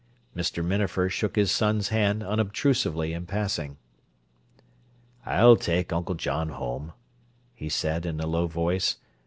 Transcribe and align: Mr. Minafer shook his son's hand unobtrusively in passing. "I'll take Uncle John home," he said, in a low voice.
Mr. 0.35 0.65
Minafer 0.65 1.09
shook 1.11 1.35
his 1.35 1.51
son's 1.51 1.89
hand 1.89 2.23
unobtrusively 2.23 3.13
in 3.13 3.27
passing. 3.27 3.77
"I'll 5.27 5.55
take 5.57 5.93
Uncle 5.93 6.15
John 6.15 6.49
home," 6.49 6.93
he 7.53 7.69
said, 7.69 8.07
in 8.07 8.19
a 8.19 8.25
low 8.25 8.47
voice. 8.47 8.95